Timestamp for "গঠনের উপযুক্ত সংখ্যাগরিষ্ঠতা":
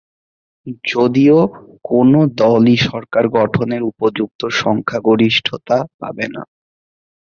3.37-5.77